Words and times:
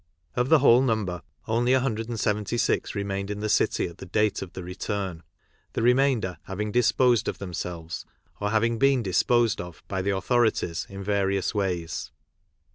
Of 0.35 0.49
the 0.49 0.57
whole 0.57 0.81
number 0.81 1.21
only 1.47 1.73
176 1.73 2.95
remained 2.95 3.29
in 3.29 3.39
the 3.39 3.47
city 3.49 3.85
at 3.85 3.99
the 3.99 4.07
date 4.07 4.41
of 4.41 4.53
the 4.53 4.63
return, 4.63 5.21
the 5.73 5.83
remainder 5.83 6.39
having 6.45 6.71
disposed 6.71 7.27
of 7.27 7.37
themselves, 7.37 8.03
or 8.39 8.49
having 8.49 8.79
been 8.79 9.03
disposed 9.03 9.61
of 9.61 9.83
by 9.87 10.01
the 10.01 10.09
autho 10.09 10.41
rities, 10.43 10.89
in 10.89 11.03
various 11.03 11.53
ways. 11.53 12.09